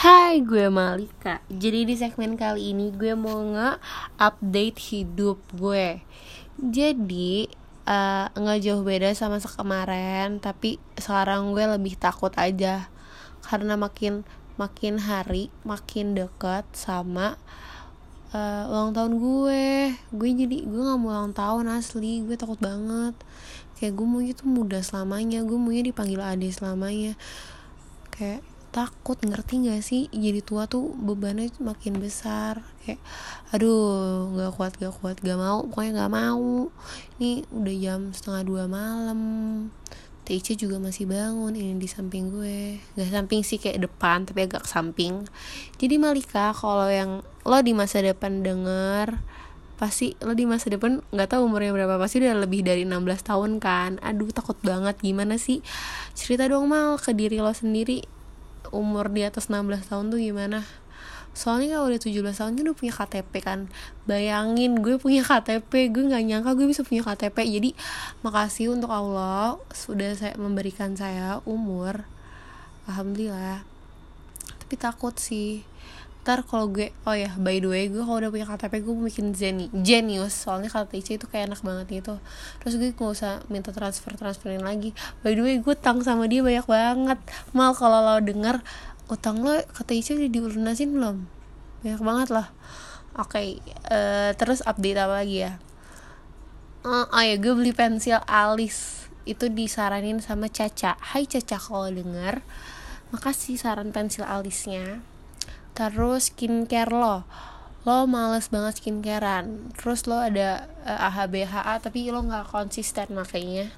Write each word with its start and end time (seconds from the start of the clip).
Hai, 0.00 0.40
gue 0.40 0.72
Malika. 0.72 1.44
Jadi 1.52 1.84
di 1.84 1.92
segmen 1.92 2.32
kali 2.32 2.72
ini 2.72 2.88
gue 2.88 3.12
mau 3.12 3.36
nge-update 3.36 4.80
hidup 4.80 5.36
gue. 5.52 6.00
Jadi 6.56 7.44
uh, 7.84 8.32
nggak 8.32 8.64
jauh 8.64 8.80
beda 8.80 9.12
sama 9.12 9.44
sekemarin, 9.44 10.40
tapi 10.40 10.80
sekarang 10.96 11.52
gue 11.52 11.68
lebih 11.76 12.00
takut 12.00 12.32
aja 12.40 12.88
karena 13.44 13.76
makin 13.76 14.24
makin 14.56 14.96
hari 15.04 15.52
makin 15.68 16.16
dekat 16.16 16.64
sama 16.72 17.36
uh, 18.32 18.72
ulang 18.72 18.96
tahun 18.96 19.20
gue. 19.20 20.00
Gue 20.16 20.28
jadi 20.32 20.64
gue 20.64 20.80
nggak 20.80 20.96
mau 20.96 21.12
ulang 21.12 21.36
tahun 21.36 21.76
asli, 21.76 22.24
gue 22.24 22.40
takut 22.40 22.56
banget. 22.56 23.20
Kayak 23.76 24.00
gue 24.00 24.06
mau 24.08 24.24
itu 24.24 24.48
muda 24.48 24.80
selamanya, 24.80 25.44
gue 25.44 25.60
maunya 25.60 25.84
dipanggil 25.84 26.24
ade 26.24 26.48
selamanya. 26.48 27.20
Kayak 28.08 28.40
takut 28.70 29.18
ngerti 29.18 29.66
gak 29.66 29.82
sih? 29.82 30.06
Jadi 30.14 30.40
tua 30.46 30.70
tuh 30.70 30.94
bebannya 30.94 31.50
makin 31.58 31.98
besar. 31.98 32.62
Kayak 32.86 33.02
aduh 33.50 34.30
nggak 34.34 34.50
kuat 34.54 34.72
gak 34.78 34.94
kuat 35.02 35.16
gak 35.18 35.38
mau 35.38 35.66
pokoknya 35.66 36.06
gak 36.06 36.12
mau. 36.14 36.70
Ini 37.18 37.44
udah 37.50 37.74
jam 37.76 38.00
setengah 38.14 38.42
dua 38.46 38.64
malam. 38.70 39.20
TIC 40.30 40.62
juga 40.62 40.78
masih 40.78 41.10
bangun 41.10 41.58
ini 41.58 41.74
di 41.74 41.90
samping 41.90 42.30
gue. 42.30 42.78
Gak 42.94 43.10
samping 43.10 43.42
sih 43.42 43.58
kayak 43.58 43.90
depan 43.90 44.30
tapi 44.30 44.46
agak 44.46 44.62
samping. 44.70 45.26
Jadi 45.82 45.98
Malika 45.98 46.54
kalau 46.54 46.86
yang 46.86 47.26
lo 47.42 47.58
di 47.66 47.74
masa 47.74 47.98
depan 47.98 48.46
denger 48.46 49.18
pasti 49.80 50.12
lo 50.20 50.36
di 50.36 50.44
masa 50.44 50.68
depan 50.68 51.00
nggak 51.10 51.34
tahu 51.34 51.50
umurnya 51.50 51.74
berapa. 51.74 51.98
Pasti 51.98 52.22
udah 52.22 52.46
lebih 52.46 52.62
dari 52.62 52.86
16 52.86 53.26
tahun 53.26 53.58
kan. 53.58 53.98
Aduh 53.98 54.30
takut 54.30 54.54
banget. 54.62 54.94
Gimana 55.02 55.34
sih? 55.34 55.66
Cerita 56.14 56.46
dong 56.46 56.70
mal 56.70 56.94
ke 57.00 57.10
diri 57.10 57.42
lo 57.42 57.50
sendiri 57.50 58.19
umur 58.70 59.10
di 59.10 59.26
atas 59.26 59.50
16 59.50 59.90
tahun 59.90 60.10
tuh 60.10 60.20
gimana? 60.22 60.66
Soalnya 61.30 61.78
kalau 61.78 61.94
udah 61.94 62.00
17 62.02 62.10
tahun 62.34 62.52
kan 62.58 62.64
udah 62.66 62.78
punya 62.78 62.92
KTP 62.94 63.32
kan. 63.42 63.60
Bayangin 64.06 64.82
gue 64.82 64.98
punya 64.98 65.22
KTP 65.22 65.94
gue 65.94 66.10
nggak 66.10 66.24
nyangka 66.26 66.50
gue 66.58 66.66
bisa 66.66 66.82
punya 66.82 67.06
KTP 67.06 67.38
jadi 67.46 67.70
makasih 68.26 68.74
untuk 68.74 68.90
Allah 68.90 69.56
sudah 69.70 70.10
saya 70.18 70.34
memberikan 70.34 70.98
saya 70.98 71.38
umur. 71.46 72.02
Alhamdulillah. 72.90 73.62
Tapi 74.66 74.74
takut 74.74 75.14
sih 75.18 75.62
ntar 76.20 76.44
kalau 76.44 76.68
gue 76.68 76.92
oh 77.08 77.16
ya 77.16 77.32
by 77.40 77.64
the 77.64 77.68
way 77.72 77.88
gue 77.88 78.04
kalau 78.04 78.20
udah 78.20 78.28
punya 78.28 78.44
KTP 78.44 78.84
gue 78.84 78.94
bikin 79.08 79.32
zeni 79.32 79.72
genius. 79.72 80.36
Soalnya 80.36 80.68
KTC 80.68 81.16
itu 81.16 81.26
kayak 81.26 81.48
enak 81.48 81.60
banget 81.64 81.86
gitu. 82.04 82.14
Terus 82.60 82.74
gue 82.76 82.92
gak 82.92 83.10
usah 83.16 83.40
minta 83.48 83.72
transfer 83.72 84.12
transferin 84.20 84.60
lagi. 84.60 84.92
By 85.24 85.32
the 85.32 85.40
way 85.40 85.56
gue 85.58 85.74
tang 85.80 86.04
sama 86.04 86.28
dia 86.28 86.44
banyak 86.44 86.68
banget. 86.68 87.18
Mal 87.56 87.72
kalau 87.72 88.04
lo 88.04 88.20
denger 88.20 88.60
utang 89.08 89.40
lo 89.40 89.56
KTC 89.80 90.20
udah 90.20 90.30
dilunasin 90.30 90.92
belum? 90.92 91.16
Banyak 91.80 92.02
banget 92.04 92.28
lah. 92.36 92.52
Oke 93.16 93.40
okay, 93.40 93.48
uh, 93.88 94.30
eh, 94.30 94.30
terus 94.36 94.60
update 94.68 95.00
apa 95.00 95.24
lagi 95.24 95.48
ya? 95.48 95.56
Uh, 96.84 97.08
oh 97.08 97.24
ya 97.24 97.40
gue 97.40 97.52
beli 97.56 97.72
pensil 97.72 98.20
alis. 98.28 99.08
Itu 99.24 99.48
disaranin 99.48 100.20
sama 100.20 100.52
Caca. 100.52 101.00
Hai 101.00 101.24
Caca 101.24 101.56
kalau 101.56 101.88
denger 101.88 102.44
makasih 103.10 103.58
saran 103.58 103.90
pensil 103.90 104.22
alisnya 104.22 105.02
terus 105.72 106.32
skincare 106.32 106.92
lo. 106.92 107.24
Lo 107.88 108.04
males 108.04 108.52
banget 108.52 108.80
skincarean. 108.80 109.72
Terus 109.74 110.04
lo 110.04 110.20
ada 110.20 110.68
uh, 110.84 110.90
eh, 110.90 111.06
AHBHA 111.08 111.80
tapi 111.80 112.12
lo 112.12 112.20
nggak 112.22 112.52
konsisten 112.52 113.12
makanya 113.16 113.72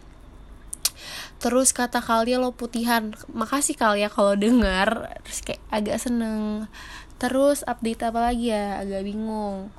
terus 1.43 1.75
kata 1.75 1.99
kalian 1.99 2.47
lo 2.47 2.55
putihan. 2.55 3.11
Makasih 3.35 3.75
kalian 3.75 4.11
kalau 4.15 4.39
dengar 4.39 5.19
terus 5.27 5.43
kayak 5.43 5.63
agak 5.75 5.99
seneng. 5.99 6.71
Terus 7.19 7.67
update 7.67 8.03
apa 8.07 8.31
lagi 8.31 8.55
ya? 8.55 8.83
Agak 8.83 9.03
bingung. 9.03 9.75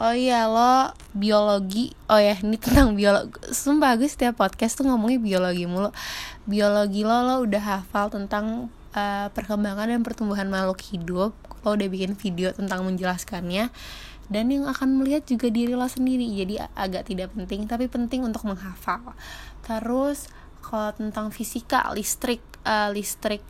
Oh 0.00 0.14
iya 0.14 0.46
lo 0.46 0.94
biologi. 1.12 1.92
Oh 2.06 2.16
ya 2.16 2.38
ini 2.38 2.56
tentang 2.62 2.94
biologi 2.94 3.34
sumpah 3.50 3.98
gue 3.98 4.06
setiap 4.06 4.38
podcast 4.38 4.78
tuh 4.78 4.86
ngomongnya 4.86 5.18
biologi 5.18 5.66
mulu. 5.66 5.90
Biologi 6.46 7.02
lo 7.02 7.26
lo 7.26 7.34
udah 7.42 7.62
hafal 7.82 8.14
tentang 8.14 8.70
uh, 8.94 9.26
perkembangan 9.34 9.90
dan 9.90 10.00
pertumbuhan 10.06 10.46
makhluk 10.46 10.78
hidup 10.94 11.34
lo 11.64 11.76
udah 11.76 11.88
bikin 11.88 12.16
video 12.16 12.52
tentang 12.52 12.84
menjelaskannya. 12.84 13.72
Dan 14.30 14.46
yang 14.54 14.70
akan 14.70 15.02
melihat 15.02 15.26
juga 15.26 15.50
diri 15.50 15.74
lo 15.74 15.90
sendiri. 15.90 16.22
Jadi 16.30 16.62
agak 16.78 17.10
tidak 17.10 17.34
penting 17.34 17.66
tapi 17.66 17.90
penting 17.90 18.22
untuk 18.22 18.46
menghafal. 18.46 19.18
Terus 19.66 20.30
kalau 20.62 20.94
tentang 20.94 21.34
fisika 21.34 21.90
listrik 21.96 22.38
uh, 22.62 22.94
listrik 22.94 23.42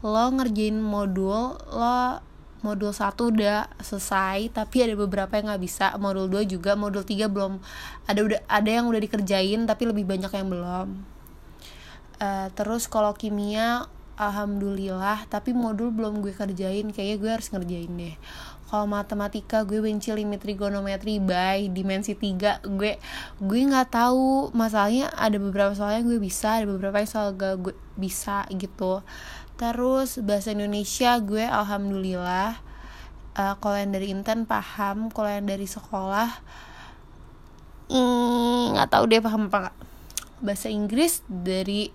lo 0.00 0.30
ngerjain 0.30 0.78
modul 0.78 1.58
lo 1.58 2.22
modul 2.58 2.90
satu 2.90 3.30
udah 3.30 3.70
selesai 3.78 4.50
tapi 4.50 4.82
ada 4.82 4.94
beberapa 4.98 5.38
yang 5.38 5.52
nggak 5.52 5.62
bisa. 5.62 5.94
Modul 5.98 6.26
2 6.26 6.48
juga 6.48 6.74
modul 6.74 7.06
3 7.06 7.30
belum. 7.30 7.62
Ada 8.08 8.20
udah 8.24 8.40
ada 8.48 8.70
yang 8.70 8.86
udah 8.90 9.00
dikerjain 9.02 9.66
tapi 9.66 9.82
lebih 9.86 10.08
banyak 10.08 10.30
yang 10.32 10.48
belum. 10.50 10.88
Uh, 12.18 12.48
terus 12.58 12.90
kalau 12.90 13.14
kimia 13.14 13.86
alhamdulillah 14.18 15.30
tapi 15.30 15.54
modul 15.54 15.94
belum 15.94 16.20
gue 16.20 16.34
kerjain 16.34 16.90
kayaknya 16.90 17.16
gue 17.16 17.30
harus 17.30 17.48
ngerjain 17.54 17.92
deh. 17.94 18.16
Kalau 18.68 18.84
matematika 18.84 19.64
gue 19.64 19.80
benci 19.80 20.12
limit 20.12 20.44
trigonometri 20.44 21.22
by 21.22 21.72
dimensi 21.72 22.12
3 22.12 22.66
gue 22.66 22.98
gue 23.40 23.60
nggak 23.64 23.94
tahu. 23.94 24.52
Masalahnya 24.52 25.08
ada 25.14 25.38
beberapa 25.40 25.72
soalnya 25.72 26.04
gue 26.04 26.18
bisa 26.20 26.60
ada 26.60 26.66
beberapa 26.68 27.00
yang 27.00 27.08
soal 27.08 27.32
gak 27.38 27.62
gue 27.62 27.74
bisa 27.96 28.44
gitu. 28.52 29.00
Terus 29.56 30.20
bahasa 30.20 30.52
Indonesia 30.52 31.16
gue 31.22 31.46
alhamdulillah 31.46 32.60
uh, 33.38 33.54
kalau 33.62 33.76
yang 33.78 33.94
dari 33.94 34.10
inten 34.10 34.44
paham 34.44 35.14
kalau 35.14 35.30
yang 35.30 35.46
dari 35.46 35.64
sekolah 35.64 36.28
hmm, 37.88 38.74
nggak 38.74 38.88
mm, 38.90 38.92
tahu 38.92 39.04
deh 39.06 39.22
paham 39.22 39.48
apa 39.48 39.70
gak 39.70 39.76
bahasa 40.42 40.68
Inggris 40.70 41.22
dari 41.26 41.90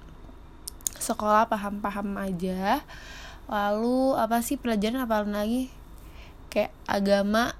sekolah 1.03 1.51
paham-paham 1.51 2.15
aja. 2.15 2.79
Lalu 3.51 4.15
apa 4.15 4.39
sih 4.39 4.55
pelajaran 4.55 5.03
apa 5.03 5.27
lagi? 5.27 5.67
Kayak 6.47 6.71
agama. 6.87 7.51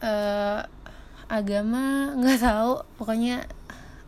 Uh, 0.00 0.64
agama 1.28 2.16
nggak 2.16 2.40
tahu. 2.40 2.72
Pokoknya 2.96 3.44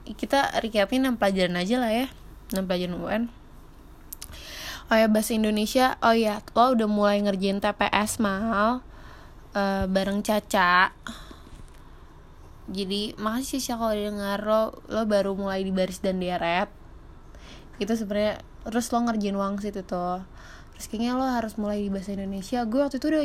kita 0.08 0.56
recapin 0.64 1.04
enam 1.04 1.20
pelajaran 1.20 1.60
aja 1.60 1.76
lah 1.76 1.92
ya. 1.92 2.06
Enam 2.56 2.64
pelajaran 2.64 2.96
UN 2.96 3.24
oh 4.88 4.96
ya 4.96 5.06
bahasa 5.08 5.36
Indonesia. 5.36 6.00
Oh 6.00 6.16
ya 6.16 6.40
lo 6.56 6.72
udah 6.72 6.88
mulai 6.88 7.20
ngerjain 7.20 7.60
TPS 7.60 8.20
mal. 8.20 8.80
Uh, 9.56 9.88
bareng 9.88 10.20
Caca 10.20 10.92
jadi 12.68 13.16
makasih 13.16 13.64
sih 13.64 13.72
kalau 13.72 13.96
dengar 13.96 14.44
lo 14.44 14.62
lo 14.92 15.02
baru 15.08 15.32
mulai 15.32 15.64
di 15.64 15.72
baris 15.72 16.04
dan 16.04 16.20
deret 16.20 16.68
itu 17.80 17.94
sebenarnya 17.94 18.42
terus 18.66 18.90
lo 18.92 18.98
ngerjain 19.06 19.36
uang 19.38 19.62
situ 19.62 19.80
tuh. 19.86 20.20
Terus 20.76 20.86
kayaknya 20.90 21.12
lo 21.16 21.26
harus 21.26 21.54
mulai 21.56 21.86
di 21.86 21.90
bahasa 21.90 22.12
Indonesia. 22.14 22.62
Gue 22.66 22.80
waktu 22.84 22.98
itu 23.00 23.06
udah 23.08 23.22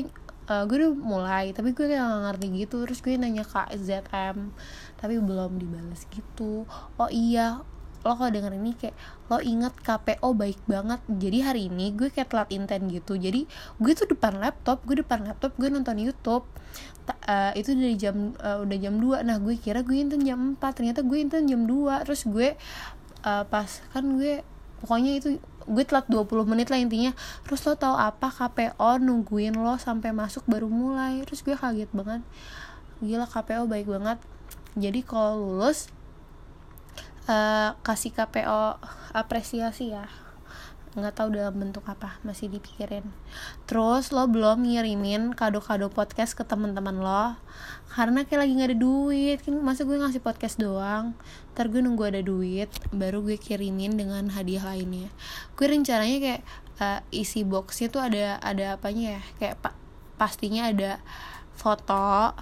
uh, 0.50 0.64
gue 0.70 0.78
udah 0.80 0.94
mulai 0.96 1.46
tapi 1.52 1.74
gue 1.76 1.86
kayak 1.90 2.02
gak 2.06 2.22
ngerti 2.32 2.46
gitu. 2.64 2.76
Terus 2.88 3.00
gue 3.02 3.14
nanya 3.18 3.44
ke 3.44 3.76
ZM 3.76 4.53
tapi 5.02 5.20
belum 5.20 5.59
dibalas 5.59 6.06
gitu. 6.14 6.70
Oh 6.96 7.09
iya 7.12 7.66
lo 8.03 8.14
kalau 8.19 8.31
denger 8.31 8.53
ini 8.56 8.75
kayak 8.75 8.96
lo 9.31 9.40
inget 9.40 9.74
KPO 9.80 10.30
baik 10.36 10.59
banget. 10.68 11.00
Jadi 11.08 11.38
hari 11.40 11.62
ini 11.72 11.96
gue 11.96 12.12
kayak 12.12 12.30
telat 12.30 12.50
inten 12.52 12.91
gitu. 12.91 13.16
Jadi 13.16 13.47
gue 13.80 13.91
tuh 13.96 14.08
depan 14.12 14.38
laptop 14.38 14.84
gue 14.84 15.00
depan 15.00 15.24
laptop 15.24 15.56
gue 15.56 15.72
nonton 15.72 15.97
YouTube. 16.00 16.44
Uh, 17.28 17.52
itu 17.59 17.75
dari 17.75 18.00
jam 18.00 18.31
uh, 18.40 18.64
udah 18.64 18.78
jam 18.80 18.96
2 18.96 19.28
nah 19.28 19.36
gue 19.36 19.59
kira 19.59 19.84
gue 19.84 20.00
inten 20.00 20.24
jam 20.24 20.56
4 20.56 20.64
ternyata 20.72 21.03
gue 21.03 21.19
inten 21.19 21.44
jam 21.46 21.68
2 21.68 22.08
terus 22.08 22.24
gue 22.24 22.56
uh, 23.28 23.44
pas 23.44 23.68
kan 23.91 24.08
gue 24.16 24.40
pokoknya 24.80 25.20
itu 25.20 25.35
gue 25.68 25.84
telat 25.88 26.08
20 26.12 26.28
menit 26.44 26.68
lah 26.68 26.80
intinya. 26.80 27.12
Terus 27.47 27.64
lo 27.64 27.73
tau 27.79 27.96
apa 27.96 28.28
KPO 28.28 29.00
nungguin 29.00 29.55
lo 29.55 29.79
sampai 29.79 30.11
masuk 30.11 30.44
baru 30.47 30.67
mulai? 30.67 31.23
Terus 31.23 31.40
gue 31.44 31.55
kaget 31.55 31.91
banget. 31.96 32.22
Gila 33.00 33.28
KPO 33.28 33.64
baik 33.67 33.88
banget. 33.88 34.20
Jadi 34.76 35.00
kalau 35.05 35.40
lulus 35.40 35.88
uh, 37.28 37.75
kasih 37.84 38.11
KPO 38.11 38.79
apresiasi 39.16 39.93
ya. 39.96 40.08
Nggak 40.93 41.17
tahu 41.17 41.34
dalam 41.34 41.58
bentuk 41.58 41.81
apa 41.90 42.22
masih 42.22 42.53
dipikirin. 42.53 43.02
Terus 43.66 44.14
lo 44.14 44.29
belum 44.29 44.61
ngirimin 44.61 45.34
kado-kado 45.34 45.90
podcast 45.90 46.37
ke 46.37 46.46
teman-teman 46.46 47.02
lo 47.02 47.34
karena 47.97 48.25
kayak 48.25 48.46
lagi 48.46 48.53
nggak 48.53 48.70
ada 48.73 48.78
duit. 48.78 49.37
Kan 49.41 49.58
masa 49.66 49.90
gue 49.90 49.97
ngasih 49.97 50.22
podcast 50.22 50.61
doang? 50.61 51.17
Ntar 51.58 51.73
gue 51.73 51.81
nunggu 51.81 52.03
ada 52.14 52.22
duit 52.22 52.70
baru 52.93 53.26
gue 53.26 53.41
kirimin 53.41 53.97
dengan 53.97 54.29
hadiah 54.29 54.69
lainnya. 54.69 55.09
Gue 55.58 55.66
rencananya 55.73 56.17
kayak 56.22 56.41
uh, 56.78 57.02
isi 57.09 57.41
boxnya 57.41 57.90
tuh 57.90 58.02
ada 58.05 58.37
ada 58.46 58.78
apanya 58.78 59.17
ya? 59.17 59.22
Kayak 59.41 59.55
pa 59.66 59.69
pastinya 60.14 60.69
ada 60.69 61.02
foto 61.58 62.37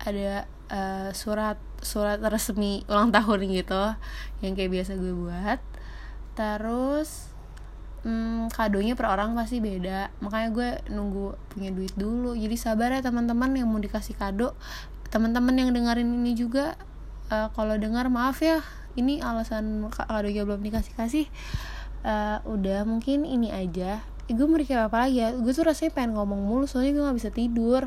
ada 0.00 0.48
uh, 0.72 1.12
surat 1.12 1.60
surat 1.80 2.20
resmi 2.20 2.84
ulang 2.86 3.10
tahun 3.12 3.48
gitu 3.50 3.96
yang 4.44 4.52
kayak 4.56 4.70
biasa 4.70 4.96
gue 4.96 5.12
buat. 5.12 5.60
Terus 6.36 7.32
hmm, 8.04 8.52
kadonya 8.52 8.94
per 8.96 9.10
orang 9.10 9.36
pasti 9.36 9.58
beda. 9.58 10.12
Makanya 10.24 10.48
gue 10.52 10.68
nunggu 10.92 11.36
punya 11.52 11.72
duit 11.72 11.92
dulu. 11.96 12.36
Jadi 12.36 12.56
sabar 12.56 12.92
ya 12.94 13.00
teman-teman 13.04 13.52
yang 13.56 13.68
mau 13.68 13.80
dikasih 13.80 14.16
kado. 14.16 14.56
Teman-teman 15.10 15.56
yang 15.58 15.70
dengerin 15.74 16.06
ini 16.06 16.38
juga 16.38 16.78
uh, 17.32 17.50
kalau 17.52 17.76
dengar 17.76 18.06
maaf 18.08 18.40
ya. 18.40 18.62
Ini 18.94 19.22
alasan 19.22 19.86
kadonya 19.90 20.42
belum 20.42 20.62
dikasih 20.66 20.94
kasih 20.98 21.26
uh, 22.04 22.38
udah 22.48 22.84
mungkin 22.88 23.24
ini 23.28 23.52
aja. 23.52 24.00
Eh, 24.30 24.34
gue 24.34 24.46
mau 24.46 24.58
apa 24.58 24.96
lagi 25.06 25.20
ya? 25.20 25.34
Gue 25.34 25.50
tuh 25.50 25.66
rasanya 25.66 25.90
pengen 25.94 26.14
ngomong 26.14 26.40
mulu 26.40 26.64
soalnya 26.64 26.94
gue 26.94 27.02
gak 27.02 27.18
bisa 27.18 27.30
tidur. 27.34 27.82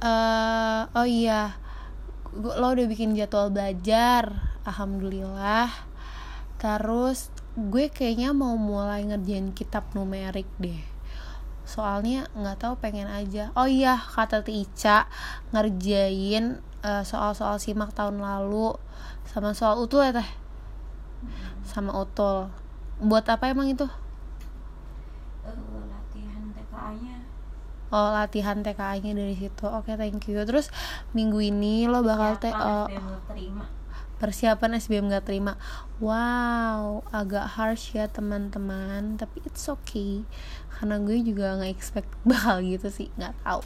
Uh, 0.00 0.88
oh 0.96 1.04
iya 1.04 1.60
lo 2.36 2.66
udah 2.70 2.86
bikin 2.86 3.18
jadwal 3.18 3.50
belajar 3.50 4.54
alhamdulillah. 4.62 5.70
Terus 6.60 7.32
gue 7.58 7.90
kayaknya 7.90 8.30
mau 8.30 8.54
mulai 8.54 9.02
ngerjain 9.02 9.50
kitab 9.50 9.90
numerik 9.96 10.46
deh. 10.62 10.78
Soalnya 11.66 12.30
nggak 12.34 12.58
tahu 12.62 12.74
pengen 12.78 13.10
aja. 13.10 13.50
Oh 13.58 13.66
iya 13.66 13.98
kata 13.98 14.46
Tica 14.46 15.10
ngerjain 15.50 16.62
uh, 16.86 17.02
soal-soal 17.02 17.58
simak 17.58 17.90
tahun 17.96 18.22
lalu 18.22 18.74
sama 19.26 19.54
soal 19.54 19.82
utul 19.82 20.06
ya 20.06 20.14
teh? 20.14 20.30
Sama 21.66 21.94
utul. 21.94 22.50
Buat 23.00 23.26
apa 23.32 23.50
emang 23.50 23.70
itu? 23.72 23.86
Uh, 25.42 25.82
latihan 25.88 26.52
TKA-nya 26.54 27.16
oh 27.90 28.08
latihan 28.14 28.62
TKA-nya 28.62 29.12
dari 29.12 29.34
situ. 29.34 29.66
Oke 29.66 29.92
okay, 29.92 29.94
thank 29.98 30.22
you. 30.30 30.40
Terus 30.46 30.70
minggu 31.14 31.38
ini 31.42 31.90
lo 31.90 32.02
bakal 32.06 32.38
teh 32.38 32.54
oh, 32.54 32.86
persiapan 34.22 34.78
SBM 34.78 35.10
gak 35.10 35.26
terima. 35.26 35.58
Wow 35.98 37.02
agak 37.10 37.58
harsh 37.58 37.98
ya 37.98 38.06
teman-teman. 38.06 39.18
Tapi 39.18 39.42
it's 39.42 39.66
okay. 39.66 40.22
Karena 40.80 40.96
gue 40.96 41.20
juga 41.20 41.60
nggak 41.60 41.72
expect 41.72 42.08
bakal 42.30 42.62
gitu 42.62 42.88
sih. 42.88 43.08
Nggak 43.18 43.34
tahu. 43.42 43.60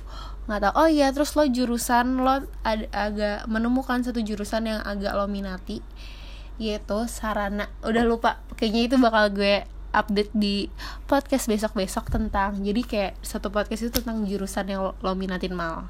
Nggak 0.48 0.60
tahu. 0.64 0.72
Oh 0.80 0.88
iya 0.88 1.12
terus 1.12 1.36
lo 1.36 1.44
jurusan 1.44 2.24
lo 2.24 2.42
ad, 2.64 2.88
agak 2.90 3.44
menemukan 3.46 4.02
satu 4.02 4.24
jurusan 4.24 4.66
yang 4.66 4.80
agak 4.82 5.12
lo 5.12 5.28
minati 5.28 5.84
yaitu 6.54 7.10
sarana. 7.10 7.66
Udah 7.82 8.06
lupa 8.06 8.38
kayaknya 8.54 8.82
itu 8.86 8.96
bakal 9.02 9.34
gue 9.34 9.66
update 9.94 10.34
di 10.34 10.68
podcast 11.06 11.46
besok-besok 11.46 12.10
tentang 12.10 12.58
jadi 12.60 12.82
kayak 12.82 13.12
satu 13.22 13.54
podcast 13.54 13.86
itu 13.86 14.02
tentang 14.02 14.26
jurusan 14.26 14.66
yang 14.66 14.92
lo, 14.98 15.12
minatin 15.14 15.54
mal. 15.54 15.86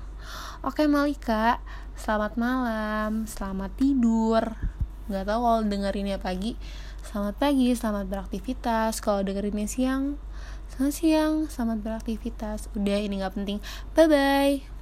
Oke 0.65 0.85
Malika 0.85 1.61
selamat 1.97 2.37
malam 2.37 3.25
selamat 3.25 3.73
tidur. 3.81 4.45
Nggak 5.09 5.25
tahu 5.29 5.41
kalau 5.45 5.61
dengerinnya 5.65 6.21
pagi 6.21 6.57
selamat 7.05 7.35
pagi 7.37 7.73
selamat 7.73 8.05
beraktivitas. 8.09 9.01
Kalau 9.01 9.25
dengerinnya 9.25 9.69
siang 9.69 10.21
selamat 10.73 10.95
siang 10.95 11.35
selamat 11.49 11.79
beraktivitas. 11.81 12.69
Udah 12.77 12.97
ini 13.01 13.21
nggak 13.21 13.35
penting. 13.37 13.59
Bye 13.93 14.09
bye 14.09 14.74